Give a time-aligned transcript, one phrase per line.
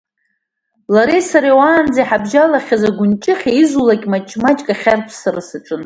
[0.93, 5.79] Лареи сареи уаанӡа иҳабжьалахьаз агәынҷыхьа, изулак, маҷ-маҷла ахьарԥссара саҿын.